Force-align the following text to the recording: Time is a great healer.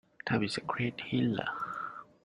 Time 0.25 0.41
is 0.41 0.57
a 0.57 0.61
great 0.61 0.99
healer. 0.99 1.47